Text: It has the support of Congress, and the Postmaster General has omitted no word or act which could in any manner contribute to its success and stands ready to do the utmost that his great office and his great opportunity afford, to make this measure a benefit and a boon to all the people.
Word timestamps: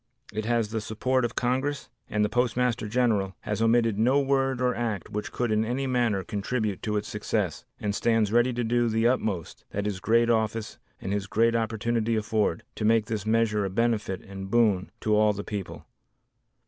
It 0.33 0.45
has 0.45 0.69
the 0.69 0.81
support 0.81 1.23
of 1.23 1.35
Congress, 1.35 1.87
and 2.09 2.25
the 2.25 2.27
Postmaster 2.27 2.87
General 2.87 3.35
has 3.41 3.61
omitted 3.61 3.99
no 3.99 4.19
word 4.19 4.59
or 4.59 4.73
act 4.73 5.11
which 5.11 5.31
could 5.31 5.51
in 5.51 5.63
any 5.63 5.85
manner 5.85 6.23
contribute 6.23 6.81
to 6.81 6.97
its 6.97 7.07
success 7.07 7.65
and 7.79 7.93
stands 7.93 8.31
ready 8.31 8.51
to 8.51 8.63
do 8.63 8.89
the 8.89 9.07
utmost 9.07 9.63
that 9.69 9.85
his 9.85 9.99
great 9.99 10.27
office 10.31 10.79
and 10.99 11.13
his 11.13 11.27
great 11.27 11.55
opportunity 11.55 12.15
afford, 12.15 12.63
to 12.73 12.83
make 12.83 13.05
this 13.05 13.27
measure 13.27 13.63
a 13.63 13.69
benefit 13.69 14.21
and 14.21 14.45
a 14.47 14.47
boon 14.47 14.89
to 15.01 15.15
all 15.15 15.33
the 15.33 15.43
people. 15.43 15.85